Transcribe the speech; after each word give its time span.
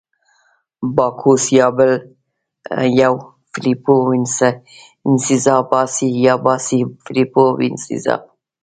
باکوس 0.95 1.43
یا 1.57 1.67
بل 1.77 1.91
یو، 3.01 3.15
فلیپو 3.51 3.93
وینسینزا، 4.09 5.55
باسي 5.69 6.07
یا 6.25 6.33
باسي 6.45 6.79
فلیپو 7.05 7.43
وینسینزا. 7.59 8.15